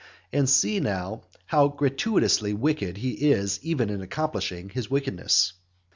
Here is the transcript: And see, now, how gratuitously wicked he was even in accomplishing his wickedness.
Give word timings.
And 0.33 0.49
see, 0.49 0.79
now, 0.79 1.25
how 1.45 1.67
gratuitously 1.67 2.53
wicked 2.55 2.97
he 2.97 3.29
was 3.35 3.59
even 3.61 3.91
in 3.91 4.01
accomplishing 4.01 4.69
his 4.69 4.89
wickedness. 4.89 5.53